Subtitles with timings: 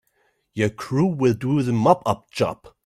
[0.55, 2.73] Your crew will do the mop up job.